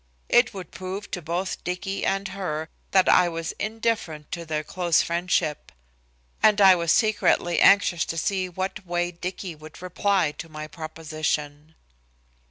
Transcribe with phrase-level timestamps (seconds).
[0.29, 5.03] It would prove to both Dicky and her that I was indifferent to their close
[5.03, 5.71] friendship.
[6.41, 11.75] And I was secretly anxious to see what way Dicky would reply to my proposition.